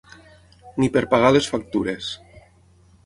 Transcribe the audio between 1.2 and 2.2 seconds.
les factures.